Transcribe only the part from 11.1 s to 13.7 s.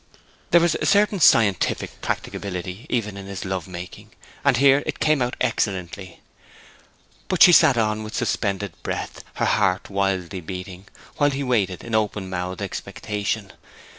while he waited in open mouthed expectation.